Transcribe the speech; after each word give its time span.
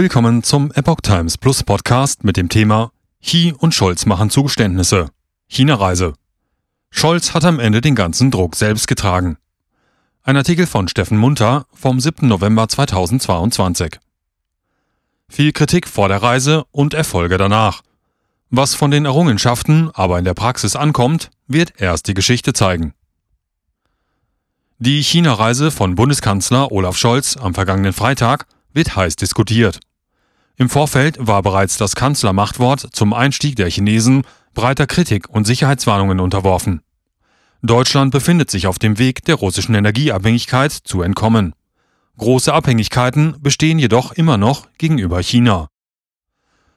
Willkommen 0.00 0.42
zum 0.42 0.72
Epoch 0.72 1.02
Times 1.02 1.36
Plus 1.36 1.62
Podcast 1.62 2.24
mit 2.24 2.38
dem 2.38 2.48
Thema 2.48 2.90
Xi 3.22 3.52
und 3.58 3.74
Scholz 3.74 4.06
machen 4.06 4.30
Zugeständnisse. 4.30 5.10
China-Reise. 5.46 6.14
Scholz 6.90 7.34
hat 7.34 7.44
am 7.44 7.60
Ende 7.60 7.82
den 7.82 7.94
ganzen 7.94 8.30
Druck 8.30 8.56
selbst 8.56 8.88
getragen. 8.88 9.36
Ein 10.22 10.38
Artikel 10.38 10.66
von 10.66 10.88
Steffen 10.88 11.18
Munter 11.18 11.66
vom 11.74 12.00
7. 12.00 12.26
November 12.26 12.66
2022. 12.66 13.98
Viel 15.28 15.52
Kritik 15.52 15.86
vor 15.86 16.08
der 16.08 16.22
Reise 16.22 16.64
und 16.70 16.94
Erfolge 16.94 17.36
danach. 17.36 17.82
Was 18.48 18.74
von 18.74 18.90
den 18.90 19.04
Errungenschaften 19.04 19.90
aber 19.92 20.18
in 20.18 20.24
der 20.24 20.32
Praxis 20.32 20.76
ankommt, 20.76 21.28
wird 21.46 21.74
erst 21.76 22.08
die 22.08 22.14
Geschichte 22.14 22.54
zeigen. 22.54 22.94
Die 24.78 25.02
China-Reise 25.02 25.70
von 25.70 25.94
Bundeskanzler 25.94 26.72
Olaf 26.72 26.96
Scholz 26.96 27.36
am 27.36 27.52
vergangenen 27.52 27.92
Freitag 27.92 28.46
wird 28.72 28.96
heiß 28.96 29.16
diskutiert. 29.16 29.78
Im 30.60 30.68
Vorfeld 30.68 31.16
war 31.18 31.40
bereits 31.40 31.78
das 31.78 31.96
Kanzlermachtwort 31.96 32.88
zum 32.92 33.14
Einstieg 33.14 33.56
der 33.56 33.70
Chinesen 33.70 34.24
breiter 34.52 34.86
Kritik 34.86 35.30
und 35.30 35.46
Sicherheitswarnungen 35.46 36.20
unterworfen. 36.20 36.82
Deutschland 37.62 38.12
befindet 38.12 38.50
sich 38.50 38.66
auf 38.66 38.78
dem 38.78 38.98
Weg, 38.98 39.24
der 39.24 39.36
russischen 39.36 39.74
Energieabhängigkeit 39.74 40.70
zu 40.70 41.00
entkommen. 41.00 41.54
Große 42.18 42.52
Abhängigkeiten 42.52 43.36
bestehen 43.40 43.78
jedoch 43.78 44.12
immer 44.12 44.36
noch 44.36 44.68
gegenüber 44.76 45.22
China. 45.22 45.68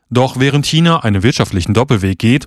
Doch 0.10 0.40
während 0.40 0.66
China 0.66 1.04
einen 1.04 1.22
wirtschaftlichen 1.22 1.74
Doppelweg 1.74 2.18
geht, 2.18 2.46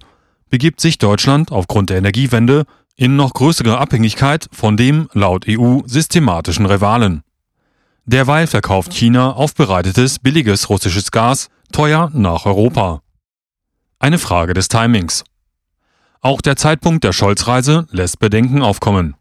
begibt 0.49 0.81
sich 0.81 0.97
Deutschland 0.97 1.53
aufgrund 1.53 1.91
der 1.91 1.99
Energiewende 1.99 2.65
in 2.97 3.17
noch 3.17 3.35
größere 3.35 3.77
Abhängigkeit 3.77 4.49
von 4.53 4.79
dem 4.79 5.11
laut 5.13 5.45
EU 5.47 5.81
systematischen 5.85 6.65
Rivalen. 6.65 7.26
Derweil 8.09 8.47
verkauft 8.47 8.93
China 8.95 9.33
aufbereitetes 9.33 10.21
billiges 10.21 10.71
russisches 10.71 11.11
Gas 11.11 11.49
teuer 11.73 12.09
nach 12.15 12.47
Europa. 12.47 13.03
Eine 13.99 14.19
Frage 14.19 14.55
des 14.55 14.69
Timings. 14.69 15.25
Auch 16.21 16.41
der 16.41 16.55
Zeitpunkt 16.55 17.03
der 17.03 17.13
Scholz-Reise 17.13 17.89
lässt 17.91 18.21
Bedenken 18.21 18.63
aufkommen. 18.63 19.17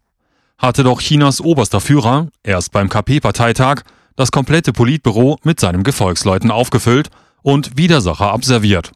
Hatte 0.56 0.84
doch 0.84 1.00
Chinas 1.00 1.40
oberster 1.40 1.80
Führer 1.80 2.28
erst 2.44 2.70
beim 2.70 2.88
KP-Parteitag 2.88 3.82
das 4.14 4.30
komplette 4.30 4.72
Politbüro 4.72 5.38
mit 5.42 5.58
seinem 5.58 5.82
Gefolgsleuten 5.82 6.52
aufgefüllt 6.52 7.08
und 7.42 7.76
Widersacher 7.76 8.30
abserviert. 8.30 8.92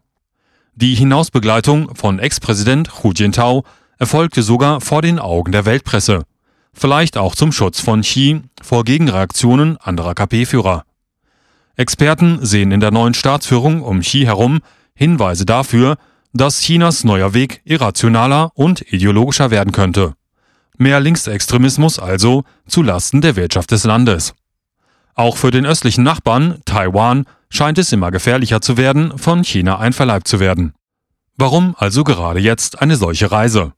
Die 0.76 0.94
Hinausbegleitung 0.94 1.96
von 1.96 2.20
Ex-Präsident 2.20 3.02
Hu 3.02 3.10
Jintao 3.10 3.64
erfolgte 3.98 4.44
sogar 4.44 4.80
vor 4.80 5.02
den 5.02 5.18
Augen 5.18 5.50
der 5.50 5.64
Weltpresse 5.64 6.22
vielleicht 6.80 7.18
auch 7.18 7.34
zum 7.34 7.52
Schutz 7.52 7.80
von 7.80 8.00
Xi 8.00 8.40
vor 8.62 8.84
Gegenreaktionen 8.84 9.76
anderer 9.76 10.14
KP-Führer. 10.14 10.84
Experten 11.76 12.44
sehen 12.44 12.72
in 12.72 12.80
der 12.80 12.90
neuen 12.90 13.14
Staatsführung 13.14 13.82
um 13.82 14.00
Xi 14.00 14.22
herum 14.24 14.60
Hinweise 14.94 15.46
dafür, 15.46 15.96
dass 16.32 16.60
Chinas 16.60 17.04
neuer 17.04 17.34
Weg 17.34 17.60
irrationaler 17.64 18.50
und 18.54 18.80
ideologischer 18.92 19.50
werden 19.50 19.72
könnte. 19.72 20.14
Mehr 20.78 21.00
Linksextremismus 21.00 21.98
also 21.98 22.44
zu 22.66 22.82
Lasten 22.82 23.20
der 23.20 23.36
Wirtschaft 23.36 23.70
des 23.70 23.84
Landes. 23.84 24.34
Auch 25.14 25.36
für 25.36 25.50
den 25.50 25.66
östlichen 25.66 26.04
Nachbarn, 26.04 26.60
Taiwan, 26.64 27.26
scheint 27.50 27.78
es 27.78 27.92
immer 27.92 28.10
gefährlicher 28.10 28.62
zu 28.62 28.76
werden, 28.76 29.18
von 29.18 29.44
China 29.44 29.78
einverleibt 29.78 30.28
zu 30.28 30.40
werden. 30.40 30.72
Warum 31.36 31.74
also 31.78 32.04
gerade 32.04 32.40
jetzt 32.40 32.80
eine 32.80 32.96
solche 32.96 33.30
Reise? 33.30 33.72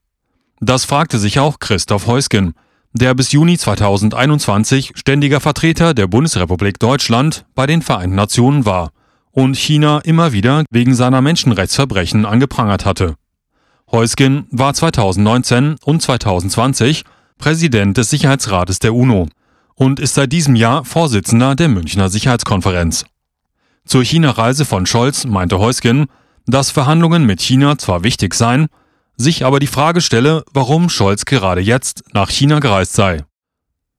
Das 0.60 0.84
fragte 0.84 1.18
sich 1.18 1.40
auch 1.40 1.58
Christoph 1.58 2.06
Heusgen, 2.06 2.54
der 2.92 3.14
bis 3.14 3.32
Juni 3.32 3.56
2021 3.56 4.92
ständiger 4.94 5.40
Vertreter 5.40 5.94
der 5.94 6.06
Bundesrepublik 6.06 6.78
Deutschland 6.78 7.44
bei 7.54 7.66
den 7.66 7.82
Vereinten 7.82 8.16
Nationen 8.16 8.66
war 8.66 8.90
und 9.30 9.56
China 9.56 10.00
immer 10.00 10.32
wieder 10.32 10.64
wegen 10.70 10.94
seiner 10.94 11.22
Menschenrechtsverbrechen 11.22 12.26
angeprangert 12.26 12.84
hatte. 12.84 13.14
Heusgen 13.90 14.46
war 14.50 14.74
2019 14.74 15.76
und 15.84 16.02
2020 16.02 17.04
Präsident 17.38 17.96
des 17.96 18.10
Sicherheitsrates 18.10 18.78
der 18.78 18.94
UNO 18.94 19.28
und 19.74 20.00
ist 20.00 20.14
seit 20.14 20.32
diesem 20.32 20.54
Jahr 20.54 20.84
Vorsitzender 20.84 21.54
der 21.54 21.68
Münchner 21.68 22.08
Sicherheitskonferenz. 22.08 23.04
Zur 23.84 24.04
China-Reise 24.04 24.64
von 24.64 24.86
Scholz 24.86 25.24
meinte 25.24 25.58
Heusgen, 25.58 26.06
dass 26.46 26.70
Verhandlungen 26.70 27.24
mit 27.24 27.40
China 27.40 27.78
zwar 27.78 28.04
wichtig 28.04 28.34
seien, 28.34 28.68
sich 29.16 29.44
aber 29.44 29.60
die 29.60 29.66
Frage 29.66 30.00
stelle, 30.00 30.44
warum 30.52 30.88
Scholz 30.88 31.24
gerade 31.24 31.60
jetzt 31.60 32.04
nach 32.12 32.30
China 32.30 32.58
gereist 32.58 32.94
sei. 32.94 33.24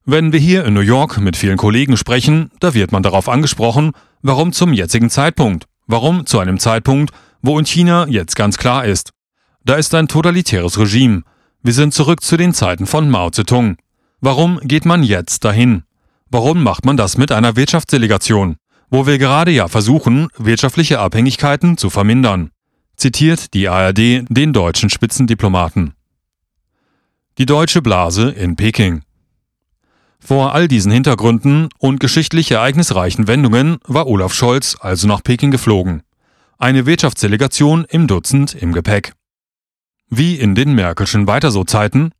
Wenn 0.05 0.33
wir 0.33 0.39
hier 0.39 0.65
in 0.65 0.73
New 0.73 0.81
York 0.81 1.19
mit 1.19 1.37
vielen 1.37 1.57
Kollegen 1.57 1.95
sprechen, 1.95 2.51
da 2.59 2.73
wird 2.73 2.91
man 2.91 3.03
darauf 3.03 3.29
angesprochen, 3.29 3.91
warum 4.21 4.51
zum 4.51 4.73
jetzigen 4.73 5.09
Zeitpunkt, 5.09 5.65
warum 5.87 6.25
zu 6.25 6.39
einem 6.39 6.59
Zeitpunkt, 6.59 7.13
wo 7.41 7.57
in 7.57 7.65
China 7.65 8.07
jetzt 8.07 8.35
ganz 8.35 8.57
klar 8.57 8.85
ist. 8.85 9.11
Da 9.63 9.75
ist 9.75 9.95
ein 9.95 10.09
totalitäres 10.09 10.77
Regime. 10.77 11.23
Wir 11.61 11.73
sind 11.73 11.93
zurück 11.93 12.21
zu 12.21 12.35
den 12.35 12.53
Zeiten 12.53 12.85
von 12.85 13.09
Mao 13.09 13.29
Zedong. 13.29 13.77
Warum 14.19 14.59
geht 14.61 14.85
man 14.85 15.03
jetzt 15.03 15.45
dahin? 15.45 15.83
Warum 16.29 16.63
macht 16.63 16.85
man 16.85 16.97
das 16.97 17.17
mit 17.17 17.31
einer 17.31 17.55
Wirtschaftsdelegation, 17.55 18.57
wo 18.89 19.05
wir 19.05 19.17
gerade 19.17 19.51
ja 19.51 19.67
versuchen, 19.67 20.27
wirtschaftliche 20.37 20.99
Abhängigkeiten 20.99 21.77
zu 21.77 21.89
vermindern? 21.89 22.49
Zitiert 22.95 23.53
die 23.53 23.69
ARD 23.69 24.25
den 24.29 24.53
deutschen 24.53 24.89
Spitzendiplomaten. 24.89 25.93
Die 27.37 27.45
deutsche 27.45 27.81
Blase 27.81 28.29
in 28.29 28.55
Peking. 28.55 29.01
Vor 30.19 30.53
all 30.53 30.67
diesen 30.67 30.91
Hintergründen 30.91 31.67
und 31.79 31.99
geschichtlich 31.99 32.51
ereignisreichen 32.51 33.27
Wendungen 33.27 33.79
war 33.85 34.07
Olaf 34.07 34.33
Scholz 34.33 34.77
also 34.79 35.07
nach 35.07 35.21
Peking 35.21 35.51
geflogen. 35.51 36.03
Eine 36.57 36.85
Wirtschaftsdelegation 36.85 37.85
im 37.89 38.07
Dutzend 38.07 38.55
im 38.55 38.71
Gepäck. 38.71 39.13
Wie 40.09 40.35
in 40.35 40.55
den 40.55 40.75
Merkelschen 40.75 41.27
Weiter-so-Zeiten. 41.27 42.11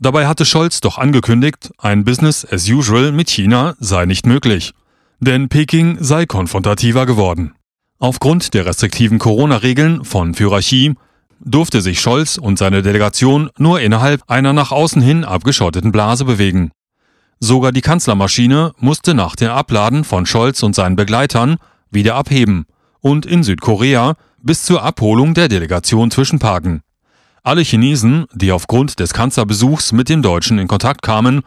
Dabei 0.00 0.26
hatte 0.26 0.44
Scholz 0.44 0.80
doch 0.80 0.98
angekündigt, 0.98 1.70
ein 1.78 2.04
Business 2.04 2.44
as 2.50 2.68
usual 2.68 3.12
mit 3.12 3.30
China 3.30 3.76
sei 3.78 4.06
nicht 4.06 4.26
möglich, 4.26 4.72
denn 5.20 5.48
Peking 5.48 5.98
sei 6.00 6.26
konfrontativer 6.26 7.06
geworden. 7.06 7.54
Aufgrund 7.98 8.54
der 8.54 8.66
restriktiven 8.66 9.18
Corona-Regeln 9.18 10.04
von 10.04 10.32
Xi 10.32 10.94
durfte 11.40 11.80
sich 11.80 12.00
Scholz 12.00 12.38
und 12.38 12.58
seine 12.58 12.82
Delegation 12.82 13.50
nur 13.58 13.80
innerhalb 13.80 14.22
einer 14.28 14.52
nach 14.52 14.72
außen 14.72 15.00
hin 15.00 15.24
abgeschotteten 15.24 15.92
Blase 15.92 16.24
bewegen. 16.24 16.70
Sogar 17.40 17.72
die 17.72 17.80
Kanzlermaschine 17.80 18.72
musste 18.78 19.14
nach 19.14 19.36
dem 19.36 19.50
Abladen 19.50 20.04
von 20.04 20.26
Scholz 20.26 20.62
und 20.62 20.74
seinen 20.74 20.96
Begleitern 20.96 21.56
wieder 21.90 22.14
abheben 22.14 22.66
und 23.00 23.26
in 23.26 23.42
Südkorea 23.42 24.14
bis 24.42 24.64
zur 24.64 24.82
Abholung 24.82 25.34
der 25.34 25.48
Delegation 25.48 26.10
zwischenparken. 26.10 26.82
Alle 27.42 27.62
Chinesen, 27.62 28.24
die 28.32 28.52
aufgrund 28.52 28.98
des 29.00 29.12
Kanzlerbesuchs 29.12 29.92
mit 29.92 30.08
dem 30.08 30.22
Deutschen 30.22 30.58
in 30.58 30.68
Kontakt 30.68 31.02
kamen, 31.02 31.42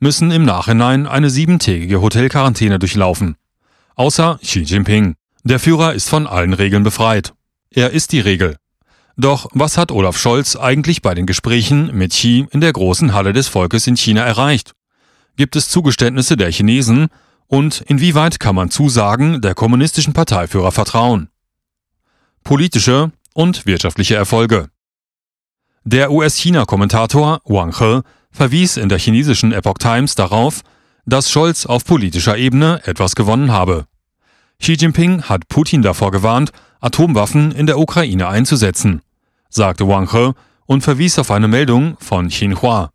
müssen 0.00 0.30
im 0.30 0.44
Nachhinein 0.44 1.06
eine 1.06 1.30
siebentägige 1.30 2.00
Hotelquarantäne 2.00 2.78
durchlaufen. 2.78 3.36
Außer 3.94 4.38
Xi 4.42 4.60
Jinping. 4.60 5.14
Der 5.46 5.58
Führer 5.58 5.92
ist 5.92 6.08
von 6.08 6.26
allen 6.26 6.54
Regeln 6.54 6.84
befreit. 6.84 7.34
Er 7.68 7.90
ist 7.90 8.12
die 8.12 8.20
Regel. 8.20 8.56
Doch 9.18 9.46
was 9.52 9.76
hat 9.76 9.92
Olaf 9.92 10.16
Scholz 10.16 10.56
eigentlich 10.56 11.02
bei 11.02 11.14
den 11.14 11.26
Gesprächen 11.26 11.94
mit 11.94 12.12
Xi 12.12 12.46
in 12.50 12.62
der 12.62 12.72
großen 12.72 13.12
Halle 13.12 13.34
des 13.34 13.48
Volkes 13.48 13.86
in 13.86 13.94
China 13.94 14.22
erreicht? 14.22 14.72
Gibt 15.36 15.54
es 15.54 15.68
Zugeständnisse 15.68 16.38
der 16.38 16.50
Chinesen 16.50 17.08
und 17.46 17.82
inwieweit 17.82 18.40
kann 18.40 18.54
man 18.54 18.70
Zusagen 18.70 19.42
der 19.42 19.54
kommunistischen 19.54 20.14
Parteiführer 20.14 20.72
vertrauen? 20.72 21.28
Politische 22.42 23.12
und 23.34 23.66
wirtschaftliche 23.66 24.14
Erfolge. 24.14 24.70
Der 25.84 26.10
US-China-Kommentator 26.10 27.42
Wang 27.44 27.78
He 27.78 28.00
verwies 28.30 28.78
in 28.78 28.88
der 28.88 28.98
chinesischen 28.98 29.52
Epoch 29.52 29.76
Times 29.78 30.14
darauf, 30.14 30.62
dass 31.04 31.30
Scholz 31.30 31.66
auf 31.66 31.84
politischer 31.84 32.38
Ebene 32.38 32.80
etwas 32.86 33.14
gewonnen 33.14 33.52
habe. 33.52 33.86
Xi 34.60 34.72
Jinping 34.74 35.22
hat 35.22 35.48
Putin 35.48 35.82
davor 35.82 36.10
gewarnt, 36.10 36.52
Atomwaffen 36.80 37.52
in 37.52 37.66
der 37.66 37.78
Ukraine 37.78 38.28
einzusetzen, 38.28 39.02
sagte 39.48 39.88
Wang 39.88 40.10
He 40.10 40.32
und 40.66 40.82
verwies 40.82 41.18
auf 41.18 41.30
eine 41.30 41.48
Meldung 41.48 41.96
von 41.98 42.28
Xinhua. 42.28 42.90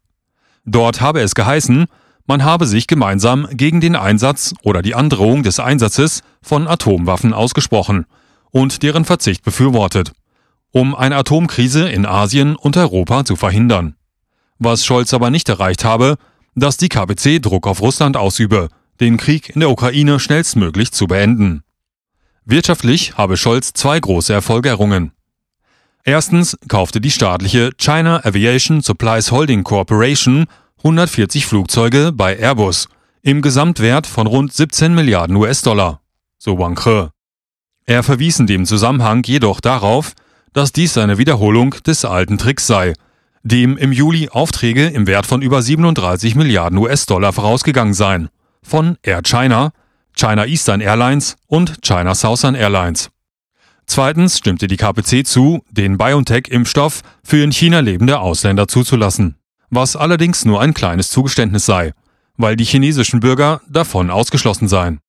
Dort 0.66 1.01
habe 1.01 1.22
es 1.22 1.36
geheißen, 1.36 1.86
man 2.28 2.44
habe 2.44 2.68
sich 2.68 2.86
gemeinsam 2.86 3.48
gegen 3.51 3.81
den 3.81 3.95
Einsatz 3.95 4.54
oder 4.62 4.84
die 4.84 4.94
Androhung 4.94 5.42
des 5.42 5.60
Einsatzes 5.60 6.22
von 6.42 6.68
Atomwaffen 6.68 7.34
ausgesprochen 7.34 8.06
und 8.51 8.84
deren 8.84 9.06
Verzicht 9.06 9.44
befürwortet, 9.44 10.12
um 10.72 10.94
eine 10.94 11.16
Atomkrise 11.16 11.89
in 11.89 12.06
Asien 12.06 12.56
und 12.56 12.78
Europa 12.78 13.25
zu 13.25 13.36
verhindern. 13.36 13.95
Was 14.60 14.86
Scholz 14.86 15.13
aber 15.13 15.31
nicht 15.31 15.50
erreicht 15.50 15.84
habe, 15.84 16.18
dass 16.54 16.78
die 16.78 16.89
KPC 16.89 17.42
Druck 17.42 17.66
auf 17.66 17.81
Russland 17.81 18.18
ausübe 18.18 18.69
den 19.00 19.18
Krieg 19.18 19.50
in 19.50 19.62
der 19.62 19.69
Ukraine 19.69 20.19
schnellstmöglich 20.19 20.92
zu 20.92 21.07
beenden. 21.07 21.63
Wirtschaftlich 22.46 23.18
habe 23.18 23.38
Scholz 23.38 23.74
zwei 23.74 24.00
große 24.00 24.34
Erfolge 24.34 24.69
errungen. 24.69 25.12
Erstens 26.04 26.57
kaufte 26.68 27.01
die 27.01 27.12
staatliche 27.12 27.72
China 27.78 28.25
Aviation 28.25 28.81
Supplies 28.81 29.31
Holding 29.31 29.63
Corporation 29.63 30.46
140 30.80 31.46
Flugzeuge 31.46 32.12
bei 32.13 32.38
Airbus 32.38 32.88
im 33.22 33.42
Gesamtwert 33.42 34.07
von 34.07 34.28
rund 34.28 34.54
17 34.54 34.96
Milliarden 34.96 35.36
US-Dollar. 35.36 36.01
so 36.38 36.57
Wang 36.57 36.80
He. 36.84 37.10
Er 37.86 38.04
verwies 38.04 38.40
in 38.40 38.48
dem 38.48 38.66
Zusammenhang 38.66 39.24
jedoch 39.25 39.60
darauf, 39.60 40.13
dass 40.54 40.72
dies 40.72 40.98
eine 40.98 41.18
Wiederholung 41.18 41.75
des 41.86 42.06
alten 42.06 42.38
Tricks 42.38 42.66
sei, 42.66 42.94
dem 43.44 43.78
im 43.78 43.92
Juli 43.92 44.30
Aufträge 44.30 44.88
im 44.88 45.06
Wert 45.06 45.25
von 45.25 45.42
über 45.42 45.62
37 45.62 46.36
Milliarden 46.36 46.78
US-Dollar 46.78 47.34
vorausgegangen 47.34 47.94
seien, 47.94 48.30
von 48.64 48.98
Air 49.04 49.22
China, 49.24 49.72
China 50.16 50.46
Eastern 50.46 50.82
Airlines 50.82 51.36
und 51.48 51.82
China 51.82 52.16
Southern 52.16 52.56
Airlines. 52.56 53.10
Zweitens 53.86 54.38
stimmte 54.38 54.68
die 54.68 54.78
KPC 54.78 55.26
zu, 55.26 55.64
den 55.72 55.98
BioNTech-Impfstoff 55.98 57.02
für 57.24 57.44
in 57.44 57.52
China 57.52 57.80
lebende 57.80 58.20
Ausländer 58.20 58.68
zuzulassen, 58.68 59.36
was 59.70 59.96
allerdings 59.96 60.46
nur 60.46 60.62
ein 60.62 60.74
kleines 60.74 61.10
Zugeständnis 61.10 61.66
sei, 61.66 61.94
weil 62.38 62.56
die 62.56 62.66
chinesischen 62.66 63.20
Bürger 63.20 63.62
davon 63.68 64.12
ausgeschlossen 64.12 64.68
seien. 64.68 65.00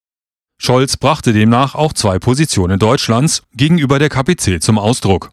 Scholz 0.57 0.97
brachte 0.97 1.33
demnach 1.33 1.75
auch 1.75 1.93
zwei 1.93 2.19
Positionen 2.19 2.79
Deutschlands 2.79 3.43
gegenüber 3.55 3.99
der 3.99 4.09
KPC 4.09 4.63
zum 4.63 4.79
Ausdruck. 4.79 5.33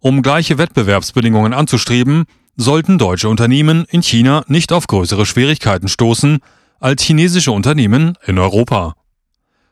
Um 0.00 0.22
gleiche 0.22 0.58
Wettbewerbsbedingungen 0.58 1.54
anzustreben, 1.54 2.24
sollten 2.56 2.98
deutsche 2.98 3.28
Unternehmen 3.28 3.86
in 3.90 4.02
China 4.02 4.44
nicht 4.48 4.72
auf 4.72 4.86
größere 4.86 5.26
Schwierigkeiten 5.26 5.88
stoßen 5.88 6.40
als 6.84 7.02
chinesische 7.02 7.50
Unternehmen 7.50 8.12
in 8.26 8.38
Europa. 8.38 8.94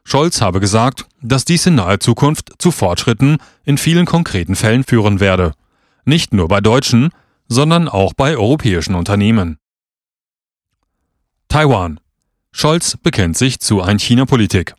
Scholz 0.03 0.41
habe 0.41 0.61
gesagt, 0.61 1.05
dass 1.21 1.45
dies 1.45 1.67
in 1.67 1.75
naher 1.75 2.01
Zukunft 2.01 2.55
zu 2.57 2.71
Fortschritten 2.71 3.37
in 3.65 3.77
vielen 3.77 4.07
konkreten 4.07 4.57
Fällen 4.57 4.83
führen 4.83 5.21
werde, 5.21 5.53
nicht 6.07 6.33
nur 6.33 6.49
bei 6.49 6.63
deutschen, 6.63 7.11
sondern 7.49 7.87
auch 7.87 8.15
bei 8.15 8.35
europäischen 8.35 8.95
Unternehmen. 8.95 9.59
Taiwan. 11.49 12.01
Scholz 12.51 12.97
bekennt 12.97 13.37
sich 13.37 13.61
zu 13.61 13.83
Ein-China-Politik. 13.83 14.75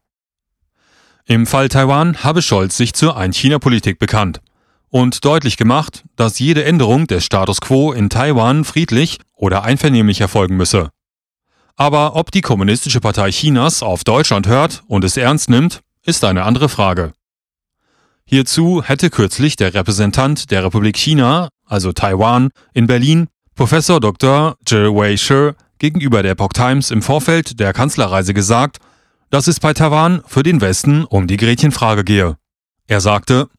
Im 1.25 1.45
Fall 1.45 1.69
Taiwan 1.69 2.23
habe 2.23 2.41
Scholz 2.41 2.75
sich 2.75 2.95
zur 2.95 3.15
Ein-China-Politik 3.15 3.99
bekannt 3.99 4.41
und 4.89 5.23
deutlich 5.23 5.55
gemacht, 5.55 6.03
dass 6.15 6.39
jede 6.39 6.63
Änderung 6.65 7.05
des 7.05 7.25
Status 7.25 7.61
quo 7.61 7.91
in 7.91 8.09
Taiwan 8.09 8.63
friedlich 8.63 9.19
oder 9.35 9.63
einvernehmlich 9.63 10.19
erfolgen 10.19 10.57
müsse. 10.57 10.89
Aber 11.75 12.15
ob 12.15 12.31
die 12.31 12.41
Kommunistische 12.41 12.99
Partei 12.99 13.31
Chinas 13.31 13.81
auf 13.81 14.03
Deutschland 14.03 14.47
hört 14.47 14.83
und 14.87 15.03
es 15.03 15.17
ernst 15.17 15.49
nimmt, 15.49 15.81
ist 16.05 16.23
eine 16.23 16.43
andere 16.43 16.69
Frage. 16.69 17.13
Hierzu 18.25 18.83
hätte 18.83 19.09
kürzlich 19.09 19.55
der 19.55 19.73
Repräsentant 19.73 20.51
der 20.51 20.63
Republik 20.63 20.97
China, 20.97 21.49
also 21.65 21.91
Taiwan, 21.91 22.49
in 22.73 22.87
Berlin, 22.87 23.27
Professor 23.55 23.99
Dr. 23.99 24.55
Zhe 24.65 24.93
Wei-shi, 24.93 25.51
gegenüber 25.79 26.23
der 26.23 26.31
Epoch 26.31 26.53
Times 26.53 26.91
im 26.91 27.01
Vorfeld 27.01 27.59
der 27.59 27.73
Kanzlerreise 27.73 28.33
gesagt, 28.33 28.77
dass 29.29 29.47
es 29.47 29.59
bei 29.59 29.73
Taiwan 29.73 30.21
für 30.27 30.43
den 30.43 30.61
Westen 30.61 31.05
um 31.05 31.27
die 31.27 31.37
Gretchenfrage 31.37 32.03
gehe. 32.03 32.37
Er 32.87 33.01
sagte, 33.01 33.49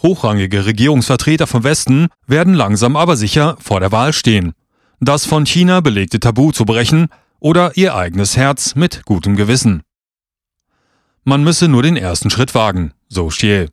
Hochrangige 0.00 0.66
Regierungsvertreter 0.66 1.46
vom 1.46 1.62
Westen 1.62 2.08
werden 2.26 2.54
langsam 2.54 2.96
aber 2.96 3.16
sicher 3.16 3.56
vor 3.60 3.78
der 3.78 3.92
Wahl 3.92 4.12
stehen, 4.12 4.52
das 5.00 5.26
von 5.26 5.46
China 5.46 5.80
belegte 5.80 6.18
Tabu 6.18 6.52
zu 6.52 6.64
brechen 6.64 7.08
oder 7.42 7.76
ihr 7.76 7.96
eigenes 7.96 8.36
Herz 8.36 8.76
mit 8.76 9.04
gutem 9.04 9.34
Gewissen. 9.34 9.82
Man 11.24 11.42
müsse 11.42 11.66
nur 11.66 11.82
den 11.82 11.96
ersten 11.96 12.30
Schritt 12.30 12.54
wagen, 12.54 12.92
so 13.08 13.26
Xie. 13.26 13.66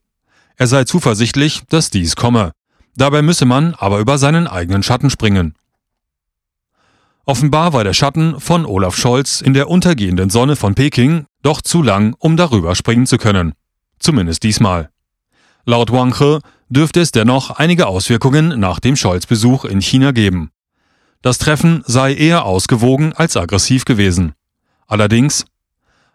Er 0.57 0.67
sei 0.67 0.85
zuversichtlich, 0.85 1.61
dass 1.69 1.91
dies 1.91 2.15
komme. 2.15 2.51
Dabei 2.95 3.21
müsse 3.21 3.45
man 3.45 3.75
aber 3.75 3.99
über 3.99 4.17
seinen 4.17 4.47
eigenen 4.47 4.81
Schatten 4.81 5.11
springen. 5.11 5.53
Offenbar 7.25 7.71
war 7.73 7.83
der 7.83 7.93
Schatten 7.93 8.39
von 8.39 8.65
Olaf 8.65 8.97
Scholz 8.97 9.39
in 9.39 9.53
der 9.53 9.69
untergehenden 9.69 10.31
Sonne 10.31 10.55
von 10.55 10.73
Peking 10.73 11.27
doch 11.43 11.61
zu 11.61 11.83
lang, 11.83 12.15
um 12.17 12.37
darüber 12.37 12.75
springen 12.75 13.05
zu 13.05 13.19
können. 13.19 13.53
Zumindest 13.99 14.41
diesmal. 14.41 14.89
Laut 15.65 15.91
Wang 15.91 16.17
He 16.17 16.39
dürfte 16.69 17.01
es 17.01 17.11
dennoch 17.11 17.51
einige 17.51 17.85
Auswirkungen 17.85 18.59
nach 18.59 18.79
dem 18.79 18.95
Scholz-Besuch 18.95 19.65
in 19.65 19.79
China 19.79 20.11
geben. 20.11 20.49
Das 21.21 21.37
Treffen 21.37 21.83
sei 21.85 22.13
eher 22.13 22.45
ausgewogen 22.45 23.13
als 23.13 23.35
aggressiv 23.35 23.85
gewesen. 23.85 24.33
Allerdings, 24.87 25.45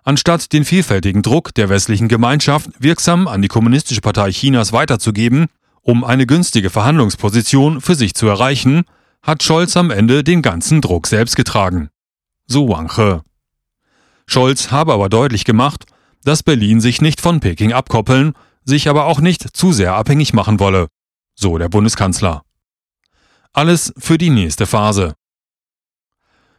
anstatt 0.03 0.53
den 0.53 0.65
vielfältigen 0.65 1.23
Druck 1.23 1.55
der 1.55 1.69
westlichen 1.69 2.09
Gemeinschaft 2.09 2.71
wirksam 2.79 3.29
an 3.29 3.43
die 3.43 3.49
Kommunistische 3.49 4.01
Partei 4.01 4.31
Chinas 4.33 4.73
weiterzugeben, 4.73 5.47
um 5.83 6.05
eine 6.05 6.27
günstige 6.27 6.71
Verhandlungsposition 6.71 7.81
für 7.81 7.95
sich 7.95 8.15
zu 8.15 8.27
erreichen, 8.27 8.85
hat 9.23 9.43
Scholz 9.43 9.77
am 9.77 9.91
Ende 9.91 10.25
den 10.25 10.43
ganzen 10.43 10.81
Druck 10.81 11.07
selbst 11.07 11.37
getragen. 11.37 11.91
So 12.47 12.69
Wang 12.69 12.91
He. 12.95 13.21
Scholz 14.27 14.71
habe 14.71 14.95
aber 14.95 15.09
deutlich 15.09 15.45
gemacht, 15.45 15.85
dass 16.25 16.43
Berlin 16.43 16.81
sich 16.81 17.03
nicht 17.03 17.21
von 17.21 17.41
Peking 17.41 17.73
abkoppeln 17.73 18.35
sich 18.65 18.89
aber 18.89 19.05
auch 19.07 19.21
nicht 19.21 19.57
zu 19.57 19.73
sehr 19.73 19.95
abhängig 19.95 20.33
machen 20.33 20.59
wolle, 20.59 20.89
so 21.35 21.59
der 21.59 21.69
Bundeskanzler. 21.69 22.43
Alles 23.57 23.95
für 23.97 24.19
die 24.19 24.31
nächste 24.31 24.67
Phase. 24.67 25.15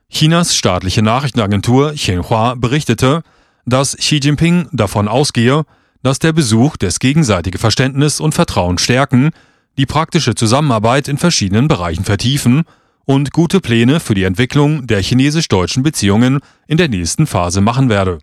Chinas 0.10 0.56
staatliche 0.56 1.02
Nachrichtenagentur 1.02 1.92
Xinhua 1.92 2.56
berichtete, 2.56 3.22
dass 3.66 3.98
Xi 3.98 4.22
Jinping 4.24 4.70
davon 4.72 5.10
ausgehe, 5.10 5.66
dass 6.04 6.20
der 6.20 6.32
Besuch 6.32 6.78
das 6.78 7.00
gegenseitige 7.00 7.58
Verständnis 7.58 8.22
und 8.22 8.34
Vertrauen 8.34 8.78
stärken, 8.78 9.32
die 9.78 9.86
praktische 9.86 10.36
Zusammenarbeit 10.36 11.10
in 11.10 11.18
verschiedenen 11.18 11.68
Bereichen 11.68 12.06
vertiefen 12.06 12.64
und 13.04 13.34
gute 13.34 13.60
Pläne 13.60 14.00
für 14.00 14.14
die 14.14 14.24
Entwicklung 14.24 14.88
der 14.88 15.02
chinesisch-deutschen 15.02 15.84
Beziehungen 15.84 16.40
in 16.66 16.78
der 16.78 16.88
nächsten 16.88 17.28
Phase 17.28 17.60
machen 17.60 17.90
werde. 17.90 18.20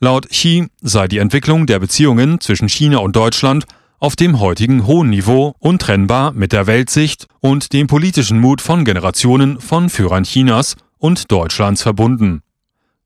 Laut 0.00 0.28
Xi 0.28 0.66
sei 0.80 1.06
die 1.06 1.18
Entwicklung 1.18 1.66
der 1.66 1.78
Beziehungen 1.78 2.40
zwischen 2.40 2.68
China 2.68 2.98
und 2.98 3.14
Deutschland 3.14 3.64
auf 3.98 4.16
dem 4.16 4.40
heutigen 4.40 4.86
hohen 4.86 5.10
Niveau 5.10 5.54
untrennbar 5.58 6.32
mit 6.32 6.52
der 6.52 6.66
Weltsicht 6.66 7.26
und 7.40 7.72
dem 7.72 7.86
politischen 7.86 8.40
Mut 8.40 8.60
von 8.60 8.84
Generationen 8.84 9.60
von 9.60 9.90
Führern 9.90 10.24
Chinas 10.24 10.76
und 10.98 11.30
Deutschlands 11.30 11.82
verbunden. 11.82 12.42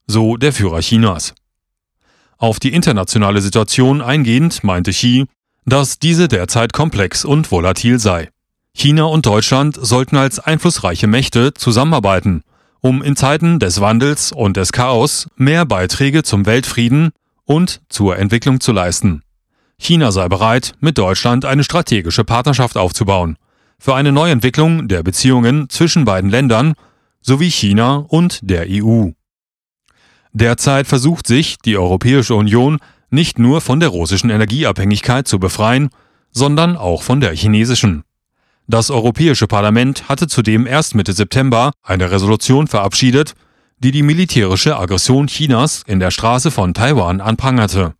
So 0.07 0.37
der 0.37 0.53
Führer 0.53 0.79
Chinas. 0.79 1.33
Auf 2.37 2.59
die 2.59 2.73
internationale 2.73 3.41
Situation 3.41 4.01
eingehend 4.01 4.63
meinte 4.63 4.91
Xi, 4.91 5.25
dass 5.65 5.99
diese 5.99 6.27
derzeit 6.27 6.73
komplex 6.73 7.25
und 7.25 7.51
volatil 7.51 7.99
sei. 7.99 8.29
China 8.75 9.03
und 9.03 9.25
Deutschland 9.25 9.77
sollten 9.81 10.17
als 10.17 10.39
einflussreiche 10.39 11.07
Mächte 11.07 11.53
zusammenarbeiten 11.53 12.43
um 12.83 13.01
in 13.01 13.15
Zeiten 13.15 13.59
des 13.59 13.79
Wandels 13.79 14.33
und 14.33 14.57
des 14.57 14.73
Chaos 14.73 15.29
mehr 15.37 15.65
Beiträge 15.65 16.21
zum 16.23 16.45
Weltfrieden 16.45 17.11
und 17.45 17.81
zur 17.87 18.17
Entwicklung 18.17 18.59
zu 18.59 18.73
leisten. 18.73 19.23
China 19.77 20.11
sei 20.11 20.29
bereit, 20.29 20.73
mit 20.79 20.97
Deutschland 20.97 21.45
eine 21.45 21.63
strategische 21.63 22.23
Partnerschaft 22.23 22.77
aufzubauen, 22.77 23.37
für 23.79 23.95
eine 23.95 24.11
Neuentwicklung 24.11 24.87
der 24.87 25.03
Beziehungen 25.03 25.69
zwischen 25.69 26.05
beiden 26.05 26.29
Ländern 26.29 26.73
sowie 27.21 27.49
China 27.49 28.05
und 28.07 28.39
der 28.41 28.67
EU. 28.69 29.09
Derzeit 30.31 30.87
versucht 30.87 31.27
sich 31.27 31.57
die 31.59 31.77
Europäische 31.77 32.35
Union 32.35 32.79
nicht 33.09 33.37
nur 33.37 33.61
von 33.61 33.79
der 33.79 33.89
russischen 33.89 34.29
Energieabhängigkeit 34.29 35.27
zu 35.27 35.39
befreien, 35.39 35.89
sondern 36.31 36.75
auch 36.75 37.03
von 37.03 37.19
der 37.19 37.35
chinesischen. 37.35 38.03
Das 38.67 38.89
Europäische 38.89 39.45
Parlament 39.45 40.09
hatte 40.09 40.27
zudem 40.27 40.65
erst 40.65 40.95
Mitte 40.95 41.13
September 41.13 41.73
eine 41.83 42.09
Resolution 42.09 42.67
verabschiedet, 42.67 43.33
die 43.79 43.91
die 43.91 44.03
militärische 44.03 44.77
Aggression 44.77 45.27
Chinas 45.27 45.83
in 45.85 45.99
der 45.99 46.11
Straße 46.11 46.49
von 46.49 46.73
Taiwan 46.73 47.21
anprangerte. 47.21 47.93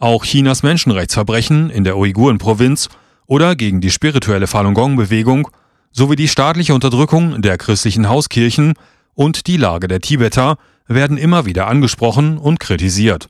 Auch 0.00 0.24
Chinas 0.24 0.62
Menschenrechtsverbrechen 0.62 1.68
in 1.68 1.84
der 1.84 1.98
Uiguren-Provinz 1.98 2.88
oder 3.26 3.54
gegen 3.54 3.82
die 3.82 3.90
spirituelle 3.90 4.46
Falun 4.46 4.72
Gong-Bewegung 4.72 5.48
sowie 5.92 6.16
die 6.16 6.26
staatliche 6.26 6.72
Unterdrückung 6.72 7.42
der 7.42 7.58
christlichen 7.58 8.08
Hauskirchen 8.08 8.72
und 9.12 9.46
die 9.46 9.58
Lage 9.58 9.88
der 9.88 10.00
Tibeter 10.00 10.56
werden 10.86 11.18
immer 11.18 11.44
wieder 11.44 11.66
angesprochen 11.66 12.38
und 12.38 12.60
kritisiert. 12.60 13.28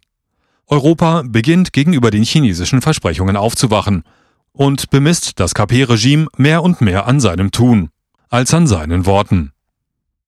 Europa 0.69 1.25
beginnt 1.27 1.73
gegenüber 1.73 2.12
den 2.12 2.23
chinesischen 2.23 2.81
Versprechungen 2.81 3.37
aufzuwachen 3.37 4.05
und 4.53 4.91
bemisst 4.91 5.41
das 5.41 5.55
KP-Regime 5.55 6.29
mehr 6.37 6.62
und 6.62 6.81
mehr 6.81 7.09
an 7.09 7.19
seinem 7.19 7.50
Tun 7.50 7.91
als 8.29 8.55
an 8.55 8.69
seinen 8.69 9.07
Worten. 9.07 9.50